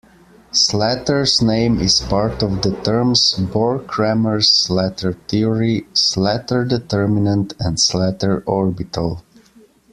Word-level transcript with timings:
Slater's 0.51 1.43
name 1.43 1.79
is 1.79 2.01
part 2.01 2.41
of 2.41 2.63
the 2.63 2.75
terms 2.81 3.35
Bohr-Kramers-Slater 3.37 5.13
theory, 5.27 5.85
Slater 5.93 6.65
determinant 6.65 7.53
and 7.59 7.79
Slater 7.79 8.39
orbital. 8.47 9.21